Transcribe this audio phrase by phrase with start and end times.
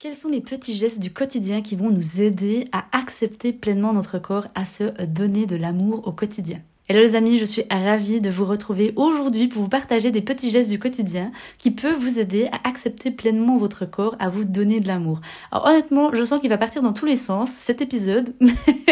[0.00, 4.20] Quels sont les petits gestes du quotidien qui vont nous aider à accepter pleinement notre
[4.20, 6.62] corps, à se donner de l'amour au quotidien?
[6.90, 10.48] Hello les amis, je suis ravie de vous retrouver aujourd'hui pour vous partager des petits
[10.48, 14.80] gestes du quotidien qui peuvent vous aider à accepter pleinement votre corps, à vous donner
[14.80, 15.20] de l'amour.
[15.52, 18.32] Alors honnêtement, je sens qu'il va partir dans tous les sens cet épisode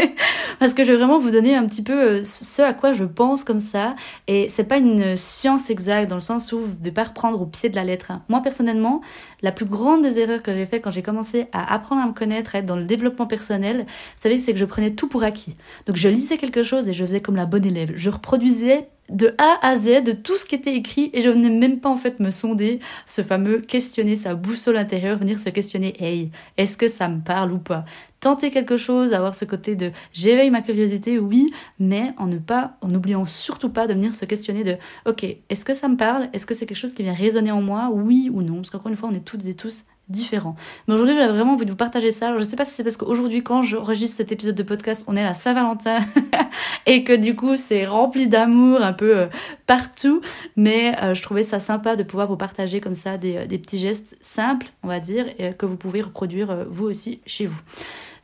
[0.58, 3.04] parce que je vais vraiment vous donner un petit peu euh, ce à quoi je
[3.04, 3.96] pense comme ça
[4.26, 7.40] et c'est pas une science exacte dans le sens où vous ne devez pas reprendre
[7.40, 8.12] au pied de la lettre.
[8.28, 9.00] Moi personnellement,
[9.42, 12.12] la plus grande des erreurs que j'ai fait quand j'ai commencé à apprendre à me
[12.12, 13.86] connaître, à être dans le développement personnel,
[14.16, 15.56] c'est que je prenais tout pour acquis.
[15.86, 19.34] Donc je lisais quelque chose et je faisais comme la bonne élève je reproduisais de
[19.38, 21.96] A à Z de tout ce qui était écrit et je venais même pas en
[21.96, 26.88] fait me sonder ce fameux questionner sa boussole intérieure, venir se questionner hey, est-ce que
[26.88, 27.84] ça me parle ou pas?
[28.20, 32.76] Tenter quelque chose, avoir ce côté de j'éveille ma curiosité, oui, mais en ne pas
[32.80, 36.28] en n'oubliant surtout pas de venir se questionner de OK, est-ce que ça me parle?
[36.32, 37.90] Est-ce que c'est quelque chose qui vient résonner en moi?
[37.92, 38.56] Oui ou non?
[38.56, 40.54] Parce qu'encore une fois, on est toutes et tous différent.
[40.86, 42.28] Mais aujourd'hui, j'avais vraiment envie de vous partager ça.
[42.28, 45.16] Alors, je sais pas si c'est parce qu'aujourd'hui, quand j'enregistre cet épisode de podcast, on
[45.16, 45.98] est à la Saint-Valentin
[46.86, 49.26] et que du coup, c'est rempli d'amour un peu euh,
[49.66, 50.20] partout.
[50.56, 53.78] Mais euh, je trouvais ça sympa de pouvoir vous partager comme ça des, euh, petits
[53.78, 55.26] gestes simples, on va dire,
[55.58, 57.60] que vous pouvez reproduire vous aussi chez vous.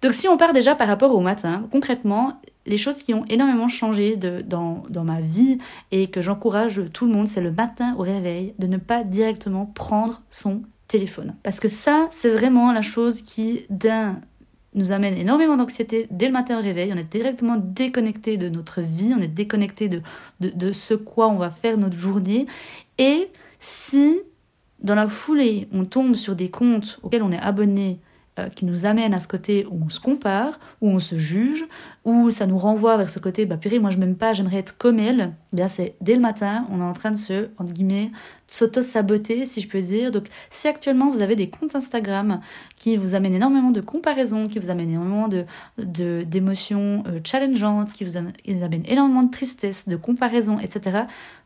[0.02, 3.68] Donc, si on part déjà par rapport au matin, concrètement, les choses qui ont énormément
[3.68, 5.58] changé dans, dans ma vie
[5.90, 9.66] et que j'encourage tout le monde, c'est le matin au réveil de ne pas directement
[9.66, 10.62] prendre son
[11.42, 14.20] Parce que ça, c'est vraiment la chose qui, d'un,
[14.74, 16.92] nous amène énormément d'anxiété dès le matin au réveil.
[16.92, 20.02] On est directement déconnecté de notre vie, on est déconnecté de,
[20.40, 22.46] de, de, ce quoi on va faire notre journée.
[22.98, 24.20] Et si,
[24.82, 28.00] dans la foulée, on tombe sur des comptes auxquels on est abonné,
[28.38, 31.66] euh, qui nous amènent à ce côté où on se compare, où on se juge,
[32.04, 34.78] où ça nous renvoie vers ce côté, bah purée, moi je m'aime pas, j'aimerais être
[34.78, 37.72] comme elle, eh bien c'est dès le matin, on est en train de se, entre
[37.72, 38.10] guillemets,
[38.52, 40.10] s'auto-saboter, si je peux dire.
[40.10, 42.40] Donc, si actuellement vous avez des comptes Instagram
[42.76, 48.04] qui vous amènent énormément de comparaisons, qui vous amènent énormément de, d'émotions euh, challengeantes, qui
[48.04, 51.02] vous amènent, énormément de tristesse, de comparaisons, etc.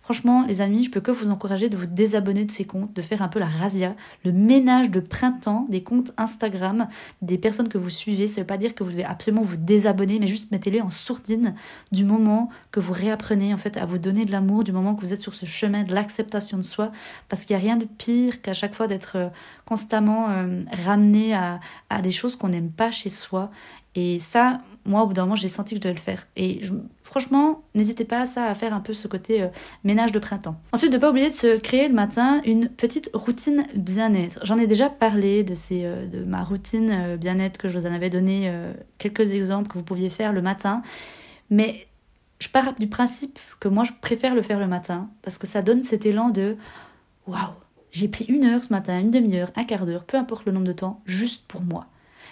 [0.07, 3.03] Franchement, les amis, je peux que vous encourager de vous désabonner de ces comptes, de
[3.03, 6.87] faire un peu la razzia, le ménage de printemps des comptes Instagram
[7.23, 8.29] des personnes que vous suivez.
[8.29, 11.57] Ça veut pas dire que vous devez absolument vous désabonner, mais juste mettez-les en sourdine
[11.91, 15.01] du moment que vous réapprenez en fait à vous donner de l'amour, du moment que
[15.01, 16.93] vous êtes sur ce chemin de l'acceptation de soi,
[17.29, 19.29] parce qu'il n'y a rien de pire qu'à chaque fois d'être euh,
[19.65, 21.59] constamment euh, ramené à
[22.01, 23.51] des choses qu'on n'aime pas chez soi.
[23.97, 26.29] Et ça, moi, au bout d'un moment, j'ai senti que je devais le faire.
[26.37, 26.61] Et
[27.03, 29.49] franchement, n'hésitez pas à ça, à faire un peu ce côté euh,
[29.83, 30.55] ménage de printemps.
[30.73, 34.39] Ensuite, ne pas oublier de se créer le matin une petite routine bien-être.
[34.45, 38.11] J'en ai déjà parlé de, ces, de ma routine bien-être que je vous en avais
[38.11, 38.53] donné
[38.99, 40.83] quelques exemples que vous pouviez faire le matin.
[41.51, 41.87] Mais
[42.39, 45.63] je pars du principe que moi, je préfère le faire le matin parce que ça
[45.63, 46.57] donne cet élan de
[47.27, 47.55] waouh,
[47.93, 50.67] j'ai pris une heure ce matin, une demi-heure, un quart d'heure, peu importe le nombre
[50.67, 51.87] de temps, juste pour moi.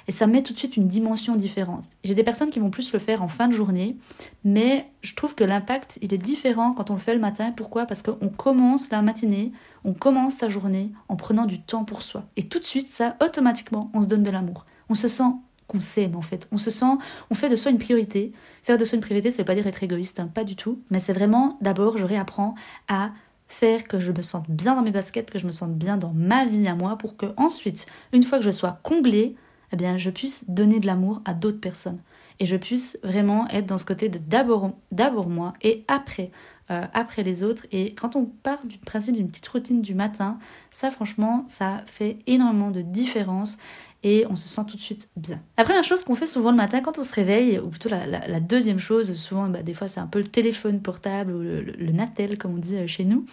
[0.08, 1.84] Et ça met tout de suite une dimension différente.
[2.02, 3.96] J'ai des personnes qui vont plus le faire en fin de journée,
[4.44, 7.52] mais je trouve que l'impact, il est différent quand on le fait le matin.
[7.52, 7.86] Pourquoi?
[7.86, 9.52] Parce qu'on commence la matinée,
[9.84, 12.24] on commence sa journée en prenant du temps pour soi.
[12.36, 14.66] Et tout de suite, ça, automatiquement, on se donne de l'amour.
[14.88, 15.32] On se sent
[15.66, 16.46] qu'on s'aime en fait.
[16.52, 16.84] On se sent,
[17.30, 18.32] on fait de soi une priorité.
[18.62, 20.80] Faire de soi une priorité, ça veut pas dire être égoïste, hein, pas du tout.
[20.90, 22.54] Mais c'est vraiment, d'abord, je réapprends
[22.88, 23.12] à
[23.46, 26.12] faire que je me sente bien dans mes baskets, que je me sente bien dans
[26.12, 29.36] ma vie à moi, pour que ensuite, une fois que je sois comblée,
[29.74, 31.98] eh bien, je puisse donner de l'amour à d'autres personnes.
[32.40, 36.30] Et je puisse vraiment être dans ce côté de d'abord, moi et après,
[36.70, 37.66] euh, après les autres.
[37.72, 40.38] Et quand on part du principe d'une petite routine du matin,
[40.70, 43.58] ça franchement, ça fait énormément de différence
[44.04, 45.40] et on se sent tout de suite bien.
[45.58, 48.40] La première chose qu'on fait souvent le matin quand on se réveille, ou plutôt la,
[48.40, 51.92] deuxième chose, souvent bah, des fois c'est un peu le téléphone portable ou le, le,
[51.92, 53.24] Natel comme on dit euh, chez nous,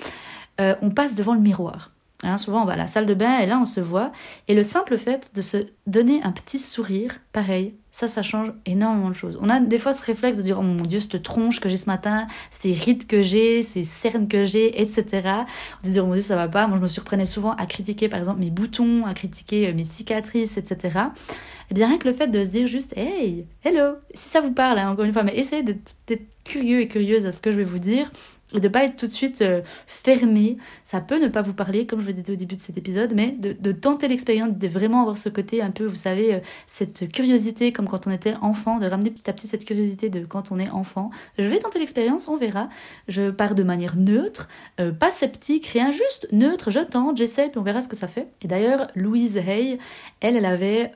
[0.60, 1.92] euh, on passe devant le miroir.
[2.24, 4.12] Hein, souvent, on va à la salle de bain et là, on se voit.
[4.48, 9.10] Et le simple fait de se donner un petit sourire, pareil, ça, ça change énormément
[9.10, 9.38] de choses.
[9.42, 11.78] On a des fois ce réflexe de dire, oh mon dieu, cette tronche que j'ai
[11.78, 15.06] ce matin, ces rides que j'ai, ces cernes que j'ai, etc.
[15.82, 16.68] On se dit, oh mon dieu, ça va pas.
[16.68, 19.86] Moi, je me surprenais souvent à critiquer, par exemple, mes boutons, à critiquer euh, mes
[19.86, 20.78] cicatrices, etc.
[20.84, 24.42] Et eh bien, rien que le fait de se dire juste, hey, hello, si ça
[24.42, 25.96] vous parle, hein, encore une fois, mais essayez d'être
[26.44, 28.12] curieux et curieuse à ce que je vais vous dire
[28.54, 30.58] et de pas être tout de suite euh, fermé.
[30.84, 33.14] Ça peut ne pas vous parler, comme je vous disais au début de cet épisode,
[33.16, 37.12] mais de, tenter l'expérience, de vraiment avoir ce côté un peu, vous savez, euh, cette
[37.12, 40.52] curiosité comme quand on était enfant, de ramener petit à petit cette curiosité de quand
[40.52, 41.10] on est enfant.
[41.38, 42.70] Je vais tenter l'expérience, on verra.
[43.08, 44.50] Je pars de manière neutre,
[44.80, 46.70] euh, pas sceptique, rien, juste neutre.
[46.70, 48.28] Je tente, j'essaie, puis on verra ce que ça fait.
[48.44, 49.80] Et d'ailleurs, Louise Hay,
[50.20, 50.92] elle, elle avait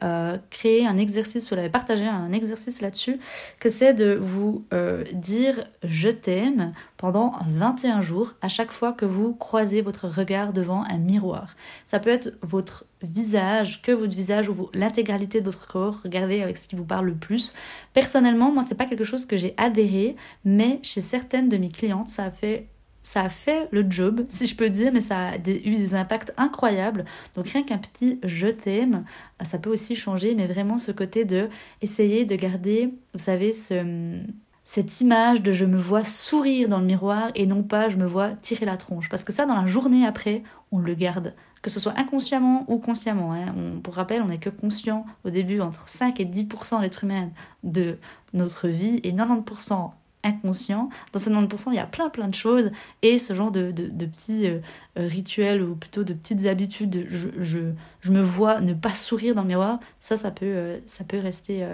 [0.49, 3.19] créé un exercice, elle avait partagé un exercice là-dessus,
[3.59, 4.65] que c'est de vous
[5.13, 6.73] dire je t'aime
[7.05, 11.55] pendant 21 jours à chaque fois que vous croisez votre regard devant un miroir.
[11.85, 15.99] Ça peut être votre visage, que votre visage ou l'intégralité de votre corps.
[16.03, 17.53] Regardez avec ce qui vous parle le plus.
[17.93, 20.15] Personnellement, moi, c'est pas quelque chose que j'ai adhéré,
[20.45, 22.69] mais chez certaines de mes clientes, ça a fait
[23.03, 26.33] ça a fait le job, si je peux dire, mais ça a eu des impacts
[26.37, 27.05] incroyables.
[27.35, 29.05] Donc rien qu'un petit je t'aime,
[29.43, 31.49] ça peut aussi changer, mais vraiment ce côté de
[31.83, 34.23] essayer de garder, vous savez, ce,
[34.65, 38.05] cette image de je me vois sourire dans le miroir et non pas je me
[38.05, 39.07] vois tirer la tronche.
[39.09, 41.33] Parce que ça, dans la journée après, on le garde.
[41.61, 43.33] Que ce soit inconsciemment ou consciemment.
[43.33, 43.53] Hein.
[43.83, 47.29] pour rappel, on n'est que conscient au début entre 5 et 10% l'être humain
[47.63, 47.97] de
[48.33, 49.91] notre vie et 90%
[50.25, 50.89] inconscient.
[51.13, 52.71] Dans ces 90%, il y a plein plein de choses
[53.01, 54.59] et ce genre de, de, petits euh,
[54.97, 59.43] euh, rituels ou plutôt de petites habitudes, je, je, me vois ne pas sourire dans
[59.43, 61.65] le miroir, ça, ça peut, euh, ça peut rester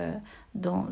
[0.56, 0.88] dans,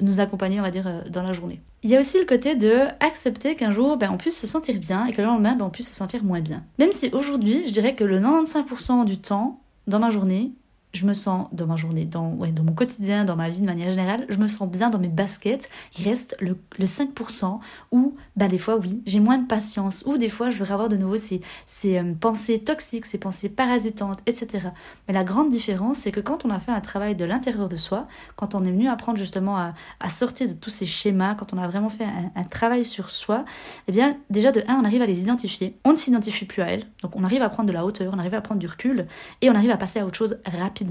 [0.00, 1.60] nous accompagner, on va dire, dans la journée.
[1.82, 4.78] Il y a aussi le côté de accepter qu'un jour, ben, on puisse se sentir
[4.78, 6.64] bien et que le lendemain, ben, on puisse se sentir moins bien.
[6.78, 10.52] Même si aujourd'hui, je dirais que le 95% du temps, dans ma journée,
[10.92, 14.26] je me sens dans ma journée, dans, mon quotidien, dans ma vie de manière générale,
[14.28, 15.70] je me sens bien dans mes baskets.
[15.98, 17.60] Il reste le, le 5%
[17.92, 20.88] où, bah, des fois, oui, j'ai moins de patience, ou des fois, je vais avoir
[20.88, 21.40] de nouveau ces,
[21.86, 24.68] euh, pensées toxiques, ces pensées parasitantes, etc.
[25.08, 27.76] Mais la grande différence, c'est que quand on a fait un travail de l'intérieur de
[27.76, 28.06] soi,
[28.36, 29.72] quand on est venu apprendre justement à,
[30.10, 33.46] sortir de tous ces schémas, quand on a vraiment fait un, un travail sur soi,
[33.88, 35.78] eh bien, déjà, de un, on arrive à les identifier.
[35.84, 36.86] On ne s'identifie plus à elles.
[37.02, 39.06] Donc, on arrive à prendre de la hauteur, on arrive à prendre du recul,
[39.40, 40.81] et on arrive à passer à autre chose rapidement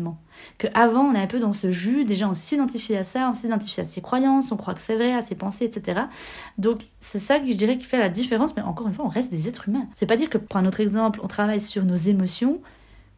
[0.58, 3.34] que avant, on est un peu dans ce jus, déjà on s'identifie à ça, on
[3.34, 6.02] s'identifie à ses croyances, on croit que c'est vrai, à ses pensées, etc.
[6.58, 9.10] Donc c'est ça que je dirais qui fait la différence, mais encore une fois, on
[9.10, 9.88] reste des êtres humains.
[9.94, 12.62] C'est pas dire que, pour un autre exemple, on travaille sur nos émotions,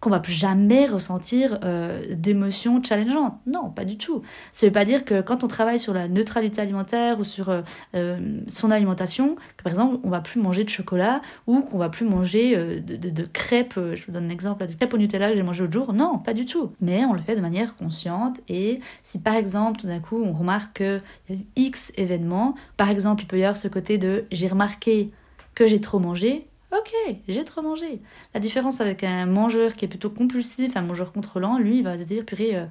[0.03, 3.39] qu'on va plus jamais ressentir euh, d'émotions challengeantes.
[3.47, 4.21] Non, pas du tout.
[4.51, 7.61] Ça veut pas dire que quand on travaille sur la neutralité alimentaire ou sur euh,
[7.95, 8.19] euh,
[8.49, 12.05] son alimentation, que par exemple on va plus manger de chocolat ou qu'on va plus
[12.05, 13.75] manger de, crêpes.
[13.77, 15.93] je vous donne un exemple de crêpes au Nutella que j'ai mangé l'autre jour.
[15.93, 16.73] Non, pas du tout.
[16.81, 20.33] Mais on le fait de manière consciente et si par exemple tout d'un coup on
[20.33, 23.97] remarque qu'il y a eu X événements, par exemple il peut y avoir ce côté
[23.97, 25.11] de j'ai remarqué
[25.55, 26.91] que j'ai trop mangé, Ok,
[27.27, 28.01] j'ai trop mangé.
[28.33, 31.97] La différence avec un mangeur qui est plutôt compulsif, un mangeur contrôlant, lui, il va
[31.97, 32.65] se dire, purée, euh,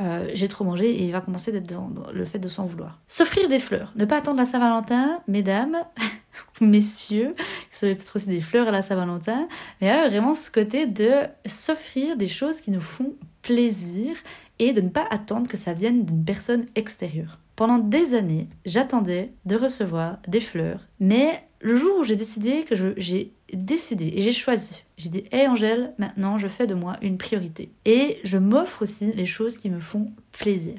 [0.00, 3.00] euh, j'ai trop mangé et il va commencer d'être dans, le fait de s'en vouloir.
[3.08, 3.92] S'offrir des fleurs.
[3.96, 5.76] Ne pas attendre la Saint-Valentin, mesdames,
[6.60, 7.34] messieurs,
[7.68, 9.48] ça veut peut-être aussi des fleurs à la Saint-Valentin,
[9.80, 11.10] mais a vraiment ce côté de
[11.44, 14.14] s'offrir des choses qui nous font plaisir
[14.60, 17.40] et de ne pas attendre que ça vienne d'une personne extérieure.
[17.56, 22.76] Pendant des années, j'attendais de recevoir des fleurs, mais le jour où j'ai décidé que
[22.96, 27.18] j'ai décidé et j'ai choisi, j'ai dit Hé Angèle, maintenant je fais de moi une
[27.18, 27.70] priorité.
[27.84, 30.74] Et je m'offre aussi les choses qui me font plaisir.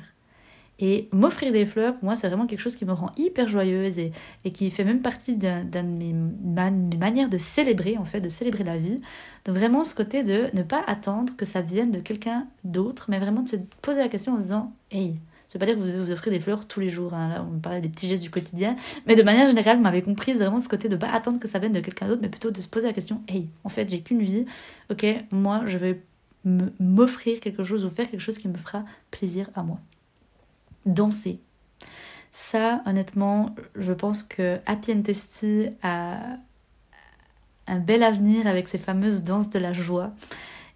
[0.81, 3.99] Et m'offrir des fleurs, pour moi, c'est vraiment quelque chose qui me rend hyper joyeuse
[3.99, 4.13] et,
[4.53, 8.63] qui fait même partie d'une de mes, mes, manières de célébrer, en fait, de célébrer
[8.63, 9.01] la vie.
[9.43, 13.19] Donc vraiment ce côté de ne pas attendre que ça vienne de quelqu'un d'autre, mais
[13.19, 15.15] vraiment de se poser la question en se disant Hey,
[15.49, 17.15] ça veut pas dire que vous devez vous offrir des fleurs tous les jours.
[17.15, 17.27] Hein.
[17.27, 18.75] Là, on parlait des petits gestes du quotidien.
[19.07, 21.57] Mais de manière générale, vous m'avez compris vraiment ce côté de pas attendre que ça
[21.57, 24.01] vienne de quelqu'un d'autre, mais plutôt de se poser la question Hey, en fait, j'ai
[24.01, 24.45] qu'une vie.
[24.91, 26.03] Ok, moi, je vais
[26.45, 29.79] m'offrir quelque chose ou faire quelque chose qui me fera plaisir à moi.
[30.85, 31.39] Danser.
[32.29, 36.37] Ça, honnêtement, je pense que Happy and Testy a
[37.65, 40.13] un bel avenir avec ces fameuses danses de la joie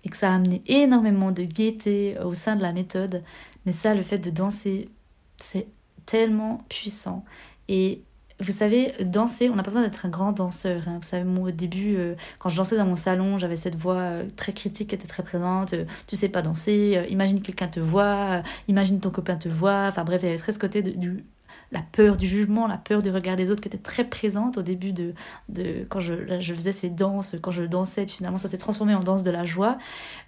[0.04, 3.22] et que ça a amené énormément de gaieté au sein de la méthode.
[3.66, 4.90] Mais ça, le fait de danser,
[5.38, 5.68] c'est
[6.06, 7.24] tellement puissant.
[7.68, 8.04] Et
[8.40, 10.88] vous savez, danser, on n'a pas besoin d'être un grand danseur.
[10.88, 11.00] Hein.
[11.02, 13.96] Vous savez, moi, au début, euh, quand je dansais dans mon salon, j'avais cette voix
[13.96, 15.74] euh, très critique qui était très présente.
[15.74, 19.88] Euh, tu sais pas danser, imagine quelqu'un te voit, imagine ton copain te voit.
[19.88, 21.26] Enfin bref, il y avait très ce côté de, du
[21.72, 24.62] la peur du jugement, la peur du regard des autres qui était très présente au
[24.62, 25.14] début de,
[25.50, 28.94] de quand je, je faisais ces danses, quand je dansais, puis finalement ça s'est transformé
[28.94, 29.78] en danse de la joie.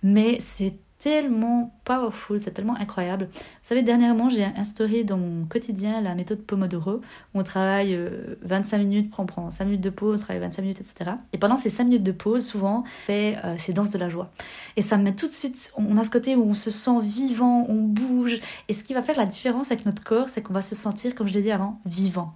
[0.02, 0.74] Mais c'est
[1.06, 3.30] tellement powerful, c'est tellement incroyable.
[3.32, 7.96] Vous savez, dernièrement, j'ai instauré dans mon quotidien la méthode Pomodoro, où on travaille
[8.42, 11.12] 25 euh, minutes, on prend 5 minutes de pause, on travaille 25 minutes, etc.
[11.32, 14.10] Et pendant ces 5 minutes de pause, souvent, on fait euh, ces danses de la
[14.10, 14.32] joie.
[14.78, 17.02] Et ça me met tout de suite, on a ce côté où on se sent
[17.04, 18.40] vivant, on bouge.
[18.68, 21.14] Et ce qui va faire la différence avec notre corps, c'est qu'on va se sentir,
[21.14, 22.34] comme je l'ai dit avant, vivant.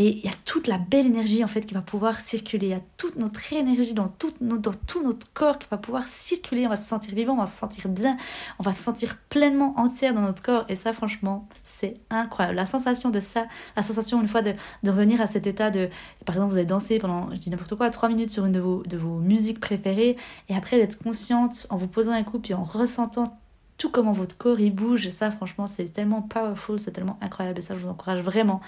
[0.00, 2.68] Et il y a toute la belle énergie en fait qui va pouvoir circuler.
[2.68, 6.66] Il y a toute notre énergie dans tout, notre corps qui va pouvoir circuler.
[6.66, 8.16] On va se sentir vivant, on va se sentir bien,
[8.60, 10.64] on va se sentir pleinement entière dans notre corps.
[10.68, 12.56] Et ça, franchement, c'est incroyable.
[12.56, 15.88] La sensation de ça, la sensation une fois de, de revenir à cet état de,
[16.24, 18.60] par exemple, vous avez dansé pendant, je dis n'importe quoi, trois minutes sur une de
[18.60, 20.16] vos, de vos musiques préférées,
[20.48, 23.36] et après d'être consciente en vous posant un coup, puis en ressentant
[23.78, 25.08] tout comment votre corps il bouge.
[25.08, 27.58] Et ça, franchement, c'est tellement powerful, c'est tellement incroyable.
[27.58, 28.60] Et ça, je vous encourage vraiment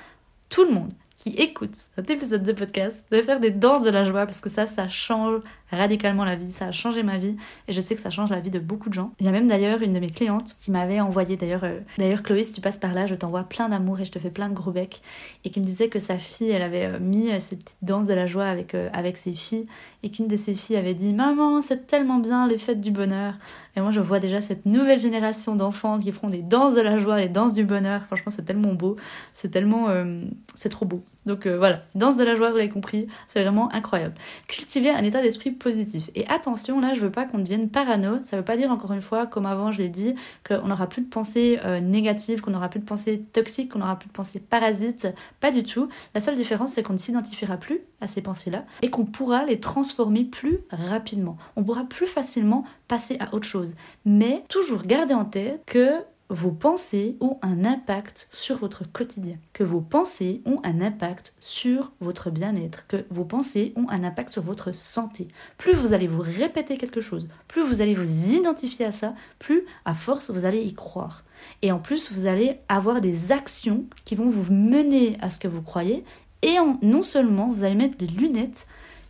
[0.49, 4.07] tout le monde qui écoute cet épisode de podcast de faire des danses de la
[4.07, 7.37] joie parce que ça, ça change radicalement la vie, ça a changé ma vie
[7.69, 9.13] et je sais que ça change la vie de beaucoup de gens.
[9.21, 12.23] Il y a même d'ailleurs une de mes clientes qui m'avait envoyé d'ailleurs, euh, d'ailleurs
[12.23, 14.49] Chloé, si tu passes par là, je t'envoie plein d'amour et je te fais plein
[14.49, 15.03] de gros becs
[15.45, 18.07] et qui me disait que sa fille, elle avait euh, mis euh, ces petites danses
[18.07, 19.67] de la joie avec, avec ses filles
[20.03, 23.35] et qu'une de ses filles avait dit Maman, c'est tellement bien les fêtes du bonheur.
[23.77, 26.97] Et moi, je vois déjà cette nouvelle génération d'enfants qui feront des danses de la
[26.97, 28.07] joie, et danses du bonheur.
[28.07, 28.97] Franchement, c'est tellement beau,
[29.35, 29.89] c'est tellement.
[30.55, 31.05] c'est trop beau.
[31.27, 34.15] Donc euh, voilà, danse de la joie, vous l'avez compris, c'est vraiment incroyable.
[34.49, 36.11] Cultiver un état d'esprit positif.
[36.15, 38.19] Et attention, là, je veux pas qu'on devienne parano.
[38.23, 40.15] Ça veut pas dire, encore une fois, comme avant, je l'ai dit,
[40.47, 43.99] qu'on n'aura plus de pensées euh, négatives, qu'on n'aura plus de pensées toxiques, qu'on n'aura
[43.99, 45.09] plus de pensées parasites.
[45.41, 45.89] Pas du tout.
[46.15, 49.61] La seule différence, c'est qu'on ne s'identifiera plus à ces pensées-là et qu'on pourra les
[49.61, 51.37] transformer plus rapidement.
[51.57, 53.75] On pourra plus facilement passer à autre chose.
[54.05, 59.65] Mais toujours garder en tête que vos pensées ont un impact sur votre quotidien, que
[59.65, 64.43] vos pensées ont un impact sur votre bien-être, que vos pensées ont un impact sur
[64.43, 65.27] votre santé.
[65.59, 69.65] Plus vous allez vous répéter quelque chose, plus vous allez vous identifier à ça, plus
[69.85, 71.25] à force vous allez y croire.
[71.63, 75.49] Et en plus, vous allez avoir des actions qui vont vous mener à ce que
[75.49, 76.05] vous croyez.
[76.43, 78.67] Et non seulement, vous allez mettre des lunettes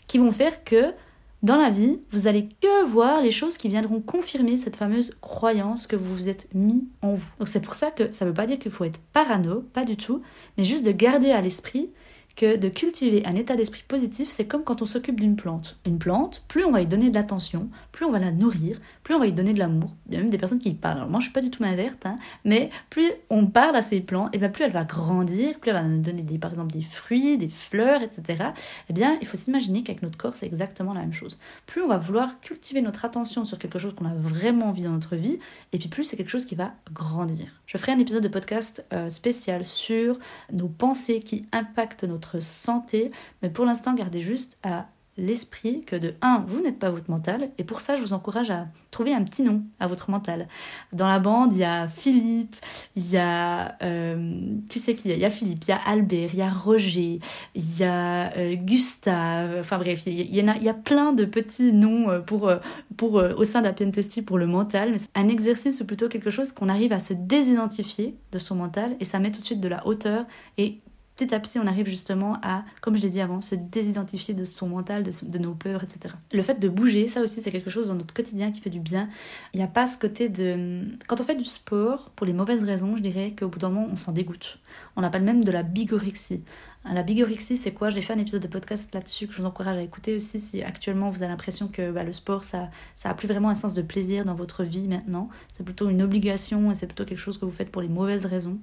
[0.06, 0.94] qui vont faire que
[1.42, 5.86] dans la vie, vous allez que voir les choses qui viendront confirmer cette fameuse croyance
[5.86, 7.30] que vous vous êtes mis en vous.
[7.38, 9.84] Donc c'est pour ça que ça ne veut pas dire qu'il faut être parano, pas
[9.84, 10.20] du tout,
[10.58, 11.90] mais juste de garder à l'esprit
[12.36, 15.78] que de cultiver un état d'esprit positif, c'est comme quand on s'occupe d'une plante.
[15.84, 19.14] Une plante, plus on va y donner de l'attention, plus on va la nourrir, plus
[19.14, 19.94] on va y donner de l'amour.
[20.08, 20.98] Il y a même des personnes qui y parlent.
[20.98, 24.00] Alors moi, je suis pas du tout m'averte, hein, mais plus on parle à ces
[24.00, 26.72] plantes, et bien plus elle va grandir, plus elle va nous donner des, par exemple
[26.72, 28.44] des fruits, des fleurs, etc.
[28.88, 31.38] Eh bien, il faut s'imaginer qu'avec notre corps, c'est exactement la même chose.
[31.66, 34.92] Plus on va vouloir cultiver notre attention sur quelque chose qu'on a vraiment envie dans
[34.92, 35.38] notre vie,
[35.72, 37.46] et puis plus c'est quelque chose qui va grandir.
[37.66, 40.18] Je ferai un épisode de podcast euh, spécial sur
[40.52, 43.10] nos pensées qui impactent notre santé,
[43.42, 44.86] mais pour l'instant, gardez juste à
[45.20, 48.50] l'esprit que de 1, vous n'êtes pas votre mental, et pour ça, je vous encourage
[48.50, 50.48] à trouver un petit nom à votre mental.
[50.92, 52.56] Dans la bande, il y a Philippe,
[52.96, 53.76] il y a...
[53.82, 55.16] Euh, qui c'est qu'il y a?
[55.16, 57.20] Il y a Philippe, il y a Albert, il y a Roger,
[57.54, 61.24] il y a euh, Gustave, enfin bref, il y, a, il y a plein de
[61.24, 62.50] petits noms euh, pour,
[62.96, 66.52] pour, au sein d'Appian Testy pour le mental, mais un exercice ou plutôt quelque chose
[66.52, 69.68] qu'on arrive à se désidentifier de son mental, et ça met tout de suite de
[69.68, 70.24] la hauteur,
[70.56, 70.80] et
[71.20, 74.46] petit à petit, on arrive justement à, comme je l'ai dit avant, se désidentifier de
[74.46, 76.14] son mental, de, nos peurs, etc.
[76.32, 78.80] Le fait de bouger, ça aussi, c'est quelque chose dans notre quotidien qui fait du
[78.80, 79.08] bien.
[79.52, 80.80] Il n'y a pas ce côté de...
[81.06, 83.88] Quand on fait du sport, pour les mauvaises raisons, je dirais qu'au bout d'un moment,
[83.92, 84.60] on s'en dégoûte.
[84.96, 86.42] On appelle même de la bigorexie.
[86.90, 87.90] La bigorexie, c'est quoi?
[87.90, 90.62] J'ai fait un épisode de podcast là-dessus que je vous encourage à écouter aussi si
[90.62, 93.82] actuellement vous avez l'impression que bah, le sport, ça, ça plus vraiment un sens de
[93.82, 95.28] plaisir dans votre vie maintenant.
[95.52, 98.24] C'est plutôt une obligation et c'est plutôt quelque chose que vous faites pour les mauvaises
[98.24, 98.58] raisons.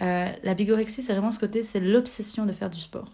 [0.00, 3.10] Euh, la bigorexie, c'est vraiment ce côté, c'est l'obsession de faire du sport.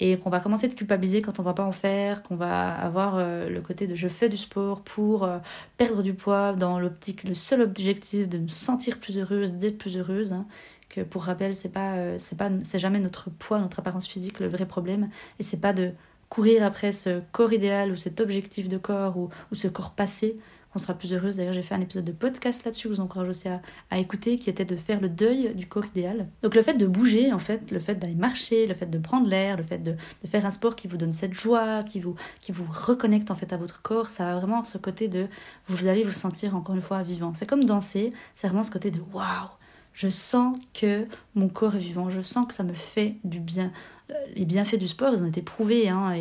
[0.00, 3.16] Et qu'on va commencer de culpabiliser quand on va pas en faire, qu'on va avoir
[3.18, 5.38] euh, le côté de je fais du sport pour euh,
[5.76, 9.96] perdre du poids dans l'optique, le seul objectif de me sentir plus heureuse, d'être plus
[9.96, 10.32] heureuse.
[10.32, 10.46] Hein.
[10.88, 14.46] que pour rappel, c'est pas, c'est pas, c'est jamais notre poids, notre apparence physique le
[14.48, 15.92] vrai problème, et c'est pas de
[16.28, 20.38] courir après ce corps idéal ou cet objectif de corps ou, ou ce corps passé
[20.78, 21.36] qu'on sera plus heureuse.
[21.36, 24.48] D'ailleurs, j'ai fait un épisode de podcast là-dessus, je vous encourage aussi à, écouter, qui
[24.48, 26.28] était de faire le deuil du corps idéal.
[26.42, 29.28] Donc le fait de bouger, en fait, le fait d'aller marcher, le fait de prendre
[29.28, 32.52] l'air, le fait de, faire un sport qui vous donne cette joie, qui vous, qui
[32.52, 35.26] vous reconnecte en fait à votre corps, ça a vraiment ce côté de
[35.66, 37.34] vous allez vous sentir encore une fois vivant.
[37.34, 39.48] C'est comme danser, c'est vraiment ce côté de waouh,
[39.98, 43.72] je sens que mon corps est vivant, je sens que ça me fait du bien.
[44.10, 46.14] Euh, les bienfaits du sport, ils ont été prouvés, hein,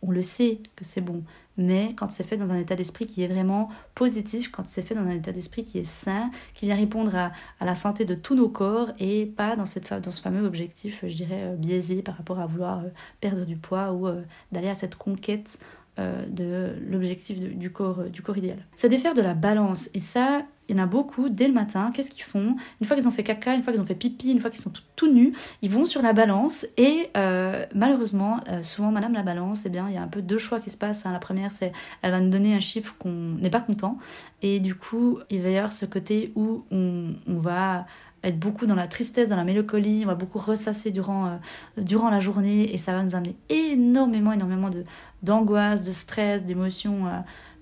[0.00, 1.22] on le sait que c'est bon
[1.58, 4.94] mais quand c'est fait dans un état d'esprit qui est vraiment positif, quand c'est fait
[4.94, 8.34] dans un état d'esprit qui est sain, qui vient répondre à, la santé de tous
[8.34, 9.80] nos corps et pas dans, ce
[10.22, 12.88] fameux objectif, je dirais, euh, biaisé par rapport à vouloir euh,
[13.20, 14.08] perdre du poids ou
[14.52, 15.60] d'aller à cette conquête
[15.98, 18.64] de l'objectif du corps, du corps idéal.
[18.74, 21.90] Se défaire de la balance, et ça, il y en a beaucoup, dès le matin,
[21.92, 22.54] qu'est-ce qu'ils font?
[22.80, 24.60] Une fois qu'ils ont fait caca, une fois qu'ils ont fait pipi, une fois qu'ils
[24.60, 29.22] sont tout, nus, ils vont sur la balance et euh, malheureusement, euh, souvent, Madame la
[29.22, 31.06] balance, eh bien, il y a un peu deux choix qui se passent.
[31.06, 31.12] Hein.
[31.12, 31.72] La première, c'est
[32.02, 33.98] elle va nous donner un chiffre qu'on n'est pas content
[34.42, 37.86] et du coup, il va y avoir ce côté où on, va
[38.22, 41.36] être beaucoup dans la tristesse, dans la mélancolie, on va beaucoup ressasser durant, euh,
[41.78, 44.84] durant la journée et ça va nous amener énormément, énormément de,
[45.24, 47.06] d'angoisse, de stress, d'émotions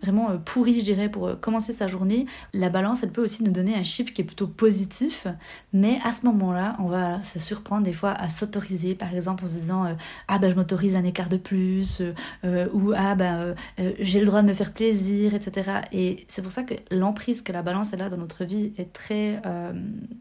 [0.03, 3.75] vraiment pourri, je dirais, pour commencer sa journée, la balance, elle peut aussi nous donner
[3.75, 5.27] un chiffre qui est plutôt positif,
[5.73, 9.49] mais à ce moment-là, on va se surprendre des fois à s'autoriser, par exemple en
[9.49, 9.97] se disant
[10.29, 12.03] ah ben je m'autorise un écart de plus,
[12.45, 13.55] ou ah ben
[13.99, 15.81] j'ai le droit de me faire plaisir, etc.
[15.93, 18.93] Et c'est pour ça que l'emprise que la balance elle a dans notre vie est
[18.93, 19.43] très,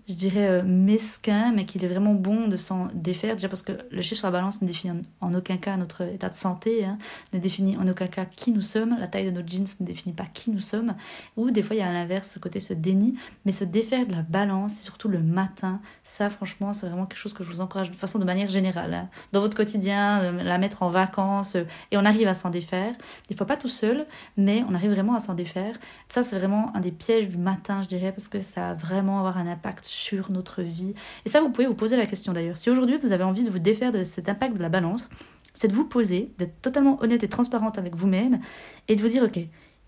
[0.08, 4.02] je dirais, mesquin, mais qu'il est vraiment bon de s'en défaire, déjà parce que le
[4.02, 6.98] chiffre sur la balance ne définit en aucun cas notre état de santé, hein,
[7.34, 10.14] ne définit en aucun cas qui nous sommes, la taille de notre jeans ne définit
[10.14, 10.96] pas qui nous sommes,
[11.36, 14.06] ou des fois il y a à l'inverse ce côté se déni, mais se défaire
[14.08, 17.62] de la balance, surtout le matin, ça franchement c'est vraiment quelque chose que je vous
[17.62, 19.10] encourage de façon de manière générale, hein.
[19.32, 22.94] dans votre quotidien, la mettre en vacances, euh, et on arrive à s'en défaire,
[23.30, 24.06] des fois pas tout seul,
[24.38, 25.76] mais on arrive vraiment à s'en défaire.
[26.10, 29.20] Ça c'est vraiment un des pièges du matin je dirais, parce que ça va vraiment
[29.20, 30.94] avoir un impact sur notre vie.
[31.26, 33.50] Et ça vous pouvez vous poser la question d'ailleurs, si aujourd'hui vous avez envie de
[33.50, 35.10] vous défaire de cet impact de la balance,
[35.58, 38.40] c'est de vous poser, d'être totalement honnête et transparente avec vous-même
[38.88, 39.40] et de vous dire, ok,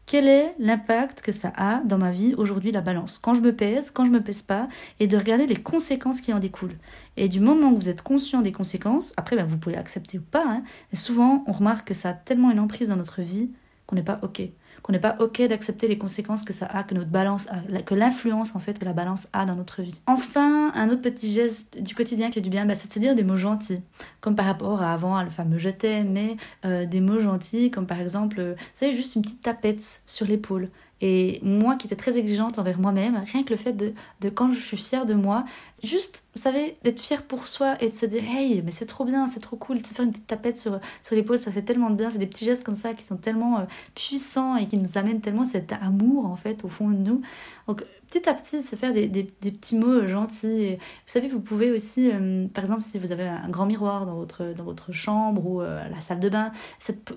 [0.07, 3.19] quel est l'impact que ça a dans ma vie aujourd'hui la balance?
[3.19, 4.67] Quand je me pèse, quand je me pèse pas,
[4.99, 6.79] et de regarder les conséquences qui en découlent.
[7.17, 10.23] Et du moment où vous êtes conscient des conséquences, après ben, vous pouvez accepter ou
[10.23, 10.63] pas, hein,
[10.95, 13.51] souvent on remarque que ça a tellement une emprise dans notre vie
[13.85, 14.41] qu'on n'est pas ok
[14.81, 17.95] qu'on n'est pas ok d'accepter les conséquences que ça a, que notre balance a, que
[17.95, 20.00] l'influence en fait que la balance a dans notre vie.
[20.07, 23.00] Enfin, un autre petit geste du quotidien qui fait du bien, bah, c'est de se
[23.00, 23.81] dire des mots gentils,
[24.21, 27.86] comme par rapport à avant le fameux je t'aime, mais euh, des mots gentils, comme
[27.86, 30.69] par exemple, euh, vous savez, juste une petite tapette sur l'épaule.
[31.01, 34.51] Et moi qui étais très exigeante envers moi-même, rien que le fait de, de quand
[34.51, 35.46] je suis fière de moi,
[35.84, 39.06] juste, vous savez, d'être fière pour soi et de se dire, hey, mais c'est trop
[39.06, 41.62] bien, c'est trop cool, de se faire une petite tapette sur, sur l'épaule, ça fait
[41.62, 42.10] tellement de bien.
[42.10, 43.63] C'est des petits gestes comme ça qui sont tellement euh,
[43.96, 47.22] puissants et qui nous amènent tellement cet amour, en fait, au fond de nous.
[47.69, 50.75] Donc, petit à petit, se faire des, des, petits mots gentils.
[50.77, 54.15] Vous savez, vous pouvez aussi, euh, par exemple, si vous avez un grand miroir dans
[54.15, 56.51] votre, dans votre chambre ou euh, la salle de bain,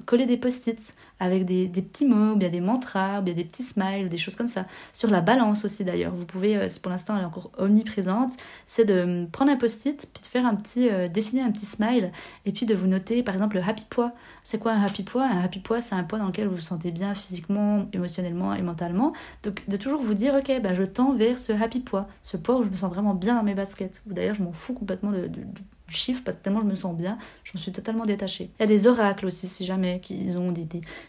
[0.04, 3.44] coller des post-it avec des, des, petits mots, ou bien des mantras, ou bien des
[3.44, 4.66] petits smiles, des choses comme ça.
[4.92, 6.14] Sur la balance aussi, d'ailleurs.
[6.14, 8.32] Vous pouvez, pour l'instant, elle est encore omniprésente,
[8.66, 12.12] c'est de prendre un post-it, puis de faire un petit, euh, dessiner un petit smile,
[12.44, 14.12] et puis de vous noter par exemple le happy poids.
[14.42, 16.60] C'est quoi un happy poids Un happy poids, c'est un poids dans lequel vous vous
[16.60, 19.14] sentez bien physiquement, émotionnellement et mentalement.
[19.44, 22.58] Donc de toujours vous dire, ok, bah, je tends vers ce happy poids, ce poids
[22.58, 24.02] où je me sens vraiment bien dans mes baskets.
[24.06, 25.46] D'ailleurs, je m'en fous complètement du
[25.88, 28.50] chiffre parce que tellement je me sens bien, je me suis totalement détachée.
[28.58, 30.66] Il y a des oracles aussi, si jamais, qu'ils ont des,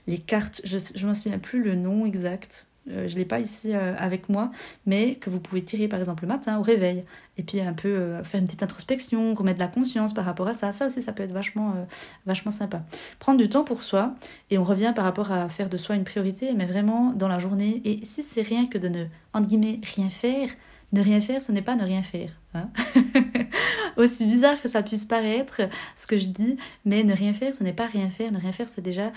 [0.08, 3.40] les cartes, je ne me souviens plus le nom exact, euh, je ne l'ai pas
[3.40, 4.52] ici euh, avec moi,
[4.86, 7.06] mais que vous pouvez tirer par exemple le matin au réveil,
[7.38, 10.48] et puis un peu euh, faire une petite introspection, remettre de la conscience par rapport
[10.48, 10.72] à ça.
[10.72, 11.76] Ça aussi, ça peut être vachement,
[12.26, 12.84] vachement sympa.
[13.20, 14.16] Prendre du temps pour soi,
[14.50, 17.40] et on revient par rapport à faire de soi une priorité, mais vraiment dans la
[17.40, 17.82] journée.
[17.86, 20.50] Et si c'est rien que de ne, entre guillemets, rien faire,
[20.94, 22.30] ne rien faire, ce n'est pas ne rien faire.
[22.54, 22.70] Hein
[23.98, 25.62] Aussi bizarre que ça puisse paraître,
[25.96, 28.32] ce que je dis, mais ne rien faire, ce n'est pas rien faire.
[28.32, 29.12] Ne rien faire, c'est déjà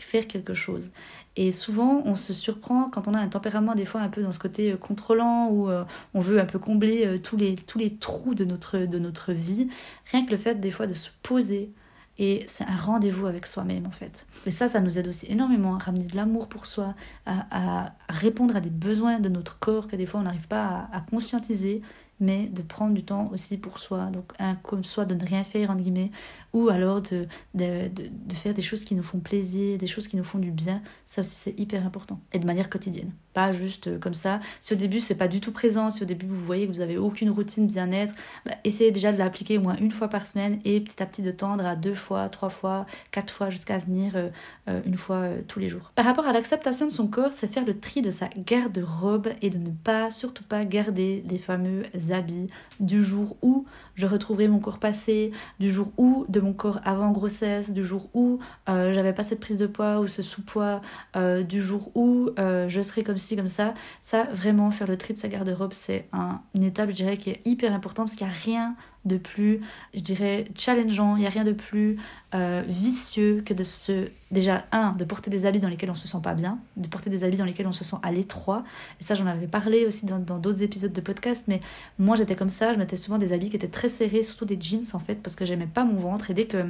[0.00, 0.90] faire quelque chose.
[1.36, 4.32] Et souvent, on se surprend quand on a un tempérament des fois un peu dans
[4.32, 7.78] ce côté euh, contrôlant où euh, on veut un peu combler euh, tous, les, tous
[7.78, 9.68] les trous de notre, de notre vie.
[10.10, 11.70] Rien que le fait des fois de se poser.
[12.18, 14.26] Et c'est un rendez-vous avec soi-même en fait.
[14.44, 18.54] Et ça, ça nous aide aussi énormément à ramener de l'amour pour soi, à, répondre
[18.54, 21.80] à des besoins de notre corps que des fois on n'arrive pas à, à conscientiser
[22.20, 24.06] mais de prendre du temps aussi pour soi.
[24.12, 26.10] Donc, un, comme soit de ne rien faire, entre guillemets,
[26.52, 30.16] ou alors de, de, de, faire des choses qui nous font plaisir, des choses qui
[30.16, 30.82] nous font du bien.
[31.06, 32.20] Ça aussi, c'est hyper important.
[32.32, 33.12] Et de manière quotidienne.
[33.32, 34.40] Pas juste euh, comme ça.
[34.60, 36.80] Si au début, c'est pas du tout présent, si au début, vous voyez que vous
[36.80, 40.60] avez aucune routine bien-être, bah, essayez déjà de l'appliquer au moins une fois par semaine
[40.64, 44.12] et petit à petit de tendre à deux fois, trois fois, quatre fois jusqu'à venir
[44.14, 44.28] euh,
[44.68, 45.92] euh, une fois tous les jours.
[45.94, 49.48] Par rapport à l'acceptation de son corps, c'est faire le tri de sa garde-robe et
[49.50, 52.48] de ne pas, surtout pas, garder les fameux habits
[52.80, 57.10] du jour où je retrouverai mon corps passé, du jour où de mon corps avant
[57.10, 60.80] grossesse, du jour où euh, j'avais pas cette prise de poids ou ce sous-poids,
[61.16, 63.74] euh, du jour où euh, je serai comme ci, comme ça.
[64.00, 67.30] Ça, vraiment, faire le tri de sa garde-robe, c'est un, une étape, je dirais, qui
[67.30, 69.60] est hyper importante parce qu'il n'y a rien de plus,
[69.94, 71.98] je dirais, challengeant, il n'y a rien de plus
[72.34, 76.06] euh, vicieux que de se, déjà, un, de porter des habits dans lesquels on se
[76.06, 78.62] sent pas bien, de porter des habits dans lesquels on se sent à l'étroit.
[79.00, 81.60] Et ça, j'en avais parlé aussi dans d'autres épisodes de podcast, mais
[81.98, 84.58] moi, j'étais comme ça, je mettais souvent des habits qui étaient très serrés, surtout des
[84.60, 86.30] jeans, en fait, parce que j'aimais pas mon ventre.
[86.30, 86.64] Et dès que,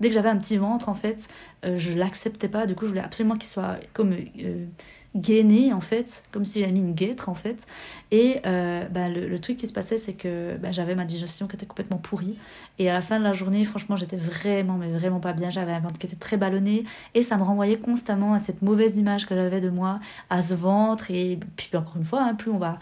[0.00, 1.28] j'avais un petit ventre, en fait,
[1.66, 2.66] euh, je l'acceptais pas.
[2.66, 4.12] Du coup, je voulais absolument qu'il soit comme...
[4.12, 4.66] Euh,
[5.14, 7.66] gainé en fait, comme si j'avais mis une guêtre en fait.
[8.10, 11.56] Et euh, bah, le, truc qui se passait, c'est que bah, j'avais ma digestion qui
[11.56, 12.36] était complètement pourrie.
[12.78, 15.50] Et à la fin de la journée, franchement, j'étais vraiment, mais vraiment pas bien.
[15.50, 18.96] J'avais un ventre qui était très ballonné et ça me renvoyait constamment à cette mauvaise
[18.96, 20.00] image que j'avais de moi,
[20.30, 21.10] à ce ventre.
[21.10, 22.78] Et puis encore une fois, hein, plus on va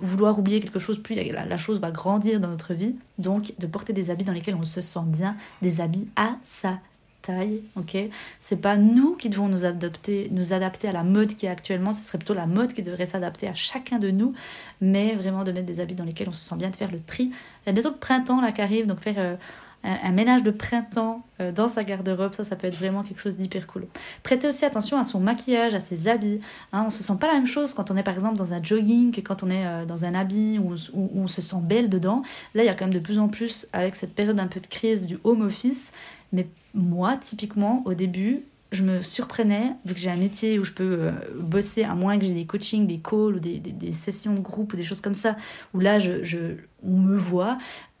[0.00, 2.96] vouloir oublier quelque chose, plus la, la, chose va grandir dans notre vie.
[3.18, 6.78] Donc de porter des habits dans lesquels on se sent bien, des habits à sa
[7.24, 7.96] taille, ok?
[8.38, 11.92] C'est pas nous qui devons nous adapter, nous adapter à la mode qui est actuellement,
[11.92, 14.34] ce serait plutôt la mode qui devrait s'adapter à chacun de nous,
[14.80, 17.00] mais vraiment de mettre des habits dans lesquels on se sent bien, de faire le
[17.00, 17.24] tri.
[17.24, 19.36] Il y a bientôt le printemps là qui arrive, donc faire euh,
[19.84, 23.36] un, ménage de printemps euh, dans sa garde-robe, ça, ça peut être vraiment quelque chose
[23.36, 23.86] d'hyper cool.
[24.22, 26.40] Prêtez aussi attention à son maquillage, à ses habits.
[26.72, 28.62] Hein, on se sent pas la même chose quand on est par exemple dans un
[28.62, 31.88] jogging que quand on est euh, dans un habit où, où, on se sent belle
[31.88, 32.22] dedans.
[32.54, 34.60] Là, il y a quand même de plus en plus, avec cette période un peu
[34.60, 35.92] de crise du home office,
[36.34, 38.42] mais moi, typiquement, au début,
[38.72, 42.18] je me surprenais, vu que j'ai un métier où je peux euh, bosser, à moins
[42.18, 45.14] que j'ai des coachings, des calls ou des, sessions de groupe ou des choses comme
[45.14, 45.36] ça,
[45.72, 47.56] où là, je, je, on me voit,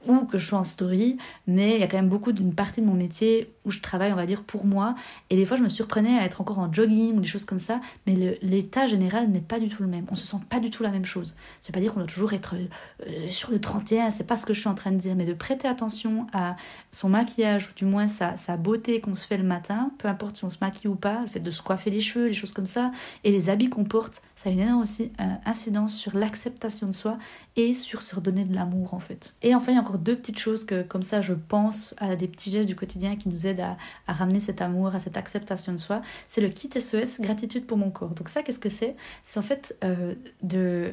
[0.06, 1.16] ou que je sois en story,
[1.46, 4.12] mais il y a quand même beaucoup d'une partie de mon métier où je travaille,
[4.12, 4.94] on va dire, pour moi.
[5.30, 7.58] Et des fois, je me surprenais à être encore en jogging ou des choses comme
[7.58, 10.06] ça, mais l'état général n'est pas du tout le même.
[10.10, 11.34] On se sent pas du tout la même chose.
[11.60, 14.54] C'est pas dire qu'on doit toujours être euh, sur le 31, c'est pas ce que
[14.54, 16.56] je suis en train de dire, mais de prêter attention à
[16.90, 20.36] son maquillage, ou du moins sa, sa beauté qu'on se fait le matin, peu importe
[20.36, 22.52] si on se maquille ou pas, le fait de se coiffer les cheveux, les choses
[22.52, 22.90] comme ça,
[23.24, 27.18] et les habits qu'on porte, ça a une énorme euh, incidence sur l'acceptation de soi
[27.56, 29.34] et sur se redonner de l'amour en fait.
[29.42, 32.16] Et enfin, il y a encore deux petites choses que comme ça je pense à
[32.16, 35.72] des petits gestes du quotidien qui nous aident à, ramener cet amour, à cette acceptation
[35.72, 36.02] de soi.
[36.28, 38.14] C'est le kit SOS gratitude pour mon corps.
[38.14, 38.96] Donc ça, qu'est-ce que c'est?
[39.22, 40.92] C'est en fait euh, de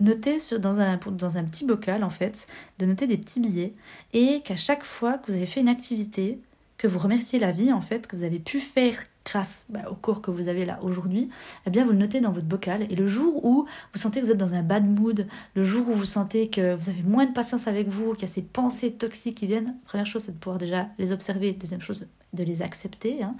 [0.00, 2.46] noter dans, un, dans un petit bocal en fait,
[2.78, 3.74] de noter des petits billets
[4.12, 6.40] et qu'à chaque fois que vous avez fait une activité,
[6.76, 9.94] que vous remerciez la vie en fait, que vous avez pu faire grâce bah, au
[9.94, 11.28] cours que vous avez là aujourd'hui,
[11.66, 12.86] eh bien vous le notez dans votre bocal.
[12.90, 15.88] Et le jour où vous sentez que vous êtes dans un bad mood, le jour
[15.88, 18.42] où vous sentez que vous avez moins de patience avec vous, qu'il y a ces
[18.42, 21.52] pensées toxiques qui viennent, première chose c'est de pouvoir déjà les observer.
[21.52, 23.22] Deuxième chose, de les accepter.
[23.22, 23.34] Hein.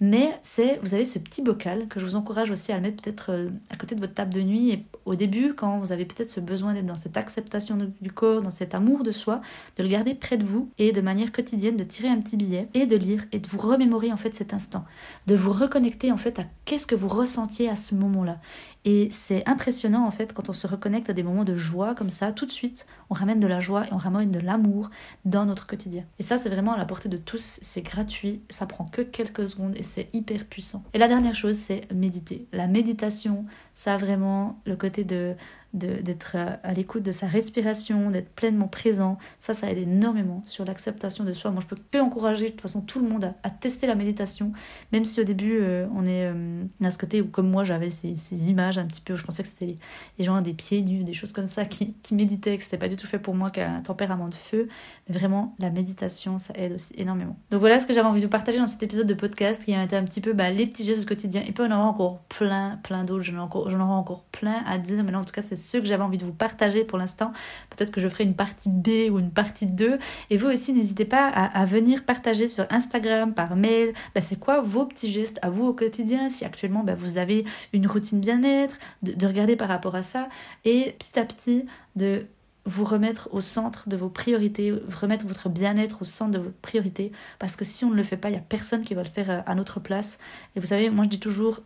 [0.00, 3.02] Mais c'est, vous avez ce petit bocal que je vous encourage aussi à le mettre
[3.02, 4.70] peut-être euh, à côté de votre table de nuit.
[4.70, 8.42] Et au début, quand vous avez peut-être ce besoin d'être dans cette acceptation du corps,
[8.42, 9.40] dans cet amour de soi,
[9.76, 12.68] de le garder près de vous et de manière quotidienne de tirer un petit billet
[12.74, 14.84] et de lire et de vous remémorer en fait cet instant,
[15.26, 18.38] de vous reconnecter en fait à qu'est-ce que vous ressentiez à ce moment-là.
[18.84, 22.10] Et c'est impressionnant en fait quand on se reconnecte à des moments de joie comme
[22.10, 24.90] ça, tout de suite, on ramène de la joie et on ramène de l'amour
[25.24, 26.04] dans notre quotidien.
[26.18, 29.48] Et ça, c'est vraiment à la portée de tous, c'est gratuit, ça prend que quelques
[29.48, 30.82] secondes et c'est hyper puissant.
[30.94, 32.46] Et la dernière chose, c'est méditer.
[32.52, 35.34] La méditation, ça a vraiment le côté de
[35.74, 39.16] d'être à l'écoute de sa respiration, d'être pleinement présent.
[39.38, 41.50] Ça, ça aide énormément sur l'acceptation de soi.
[41.50, 44.52] Moi, je peux que encourager de toute façon tout le monde à, tester la méditation,
[44.92, 47.90] même si au début, euh, on est euh, à ce côté où, comme moi, j'avais
[47.90, 49.78] ces, ces, images un petit peu où je pensais que c'était
[50.18, 52.88] les, gens des pieds nus, des choses comme ça qui, qui méditaient, que c'était pas
[52.88, 54.68] du tout fait pour moi, qu'un tempérament de feu.
[55.08, 57.36] Mais vraiment, la méditation, ça aide aussi énormément.
[57.50, 59.72] Donc voilà ce que j'avais envie de vous partager dans cet épisode de podcast qui
[59.72, 61.42] a été un petit peu bah, les petits gestes du quotidien.
[61.46, 63.24] Et puis, on en aura encore plein, plein d'autres.
[63.24, 66.02] J'en aurai encore plein à dire, mais là, en tout cas, c'est ceux que j'avais
[66.02, 67.32] envie de vous partager pour l'instant.
[67.70, 69.98] Peut-être que je ferai une partie B ou une partie 2.
[70.30, 74.60] Et vous aussi, n'hésitez pas à, venir partager sur Instagram, par mail, bah, c'est quoi
[74.60, 78.78] vos petits gestes à vous au quotidien, si actuellement bah, vous avez une routine bien-être,
[79.02, 80.28] de, regarder par rapport à ça,
[80.64, 82.26] et petit à petit de
[82.64, 87.10] vous remettre au centre de vos priorités, remettre votre bien-être au centre de vos priorités,
[87.38, 89.08] parce que si on ne le fait pas, il n'y a personne qui va le
[89.08, 90.18] faire euh, à notre place.
[90.54, 91.60] Et vous savez, moi je dis toujours,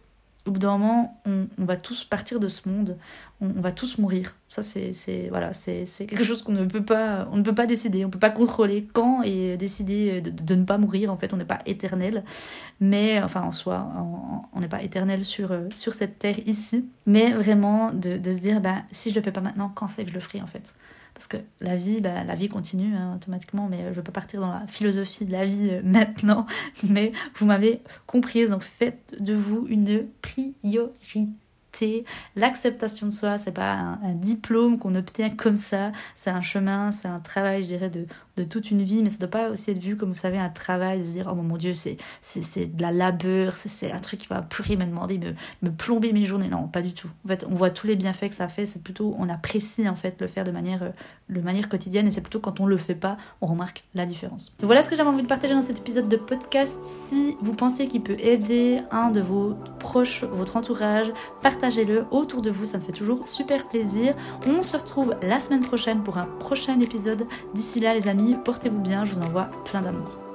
[0.46, 2.96] au bout d'un moment, on, va tous partir de ce monde,
[3.40, 4.37] on, va tous mourir.
[4.48, 8.04] Ça, c'est voilà, c'est quelque chose qu'on ne peut pas, on ne peut pas décider,
[8.04, 11.12] on ne peut pas contrôler quand et décider de, ne pas mourir.
[11.12, 12.24] En fait, on n'est pas éternel,
[12.80, 13.87] mais enfin en soi,
[14.52, 16.88] on n'est pas éternel sur sur cette terre ici.
[17.06, 20.04] Mais vraiment de, de se dire, bah si je le fais pas maintenant, quand c'est
[20.04, 20.74] que je le ferai en fait?
[21.16, 24.12] Parce que la vie, bah, la vie continue hein, automatiquement, mais je ne veux pas
[24.12, 26.46] partir dans la philosophie de la vie euh, maintenant,
[26.90, 31.31] mais vous m'avez comprise, donc faites de vous une priorité
[32.36, 37.08] L'acceptation de soi, c'est pas un, diplôme qu'on obtient comme ça, c'est un chemin, c'est
[37.08, 39.78] un travail, je dirais, de, de toute une vie, mais ça doit pas aussi être
[39.78, 42.82] vu comme vous savez un travail, de se dire oh mon dieu, c'est, c'est, de
[42.82, 46.48] la labeur, c'est, un truc qui va me demander, me, me plomber mes journées.
[46.48, 47.10] Non, pas du tout.
[47.24, 49.96] En fait, on voit tous les bienfaits que ça fait, c'est plutôt, on apprécie en
[49.96, 50.90] fait le faire de manière, euh,
[51.28, 54.54] de manière quotidienne, et c'est plutôt quand on le fait pas, on remarque la différence.
[54.62, 56.78] voilà ce que j'avais envie de partager dans cet épisode de podcast.
[56.84, 61.06] Si vous pensez qu'il peut aider un de vos proches, votre entourage,
[61.42, 64.14] partagez partagez-le autour de vous, ça me fait toujours super plaisir.
[64.46, 67.26] On se retrouve la semaine prochaine pour un prochain épisode.
[67.55, 70.25] D'ici là les amis, portez-vous bien, je vous envoie plein d'amour.